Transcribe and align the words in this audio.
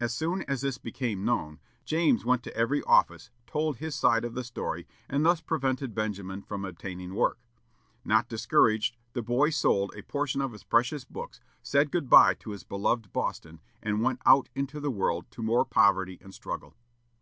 As 0.00 0.14
soon 0.14 0.40
as 0.44 0.62
this 0.62 0.78
became 0.78 1.22
known, 1.22 1.60
James 1.84 2.24
went 2.24 2.42
to 2.44 2.56
every 2.56 2.82
office, 2.84 3.30
told 3.46 3.76
his 3.76 3.94
side 3.94 4.24
of 4.24 4.32
the 4.32 4.42
story, 4.42 4.88
and 5.06 5.22
thus 5.22 5.42
prevented 5.42 5.94
Benjamin 5.94 6.40
from 6.40 6.64
obtaining 6.64 7.14
work. 7.14 7.38
Not 8.02 8.26
discouraged, 8.26 8.96
the 9.12 9.20
boy 9.20 9.50
sold 9.50 9.92
a 9.94 10.00
portion 10.02 10.40
of 10.40 10.52
his 10.52 10.64
precious 10.64 11.04
books, 11.04 11.40
said 11.62 11.92
good 11.92 12.08
bye 12.08 12.32
to 12.40 12.52
his 12.52 12.64
beloved 12.64 13.12
Boston, 13.12 13.60
and 13.82 14.00
went 14.02 14.22
out 14.24 14.48
into 14.54 14.80
the 14.80 14.90
world 14.90 15.30
to 15.32 15.42
more 15.42 15.66
poverty 15.66 16.16
and 16.22 16.32
struggle. 16.32 16.74